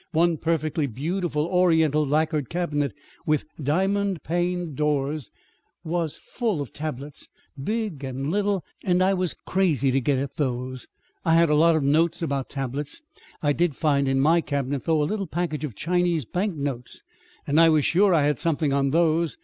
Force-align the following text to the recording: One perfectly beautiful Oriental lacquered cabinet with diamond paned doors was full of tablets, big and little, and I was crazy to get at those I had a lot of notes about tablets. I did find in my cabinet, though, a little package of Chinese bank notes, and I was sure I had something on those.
One 0.13 0.37
perfectly 0.37 0.87
beautiful 0.87 1.45
Oriental 1.45 2.03
lacquered 2.03 2.49
cabinet 2.49 2.91
with 3.27 3.45
diamond 3.61 4.23
paned 4.23 4.75
doors 4.75 5.29
was 5.83 6.17
full 6.17 6.59
of 6.59 6.73
tablets, 6.73 7.29
big 7.63 8.03
and 8.03 8.31
little, 8.31 8.63
and 8.83 9.03
I 9.03 9.13
was 9.13 9.35
crazy 9.45 9.91
to 9.91 10.01
get 10.01 10.17
at 10.17 10.37
those 10.37 10.87
I 11.23 11.35
had 11.35 11.51
a 11.51 11.53
lot 11.55 11.75
of 11.75 11.83
notes 11.83 12.23
about 12.23 12.49
tablets. 12.49 13.03
I 13.43 13.53
did 13.53 13.75
find 13.75 14.07
in 14.07 14.19
my 14.19 14.41
cabinet, 14.41 14.85
though, 14.85 15.03
a 15.03 15.05
little 15.05 15.27
package 15.27 15.63
of 15.65 15.75
Chinese 15.75 16.25
bank 16.25 16.55
notes, 16.55 17.03
and 17.45 17.59
I 17.61 17.69
was 17.69 17.85
sure 17.85 18.11
I 18.11 18.23
had 18.25 18.39
something 18.39 18.73
on 18.73 18.89
those. 18.89 19.37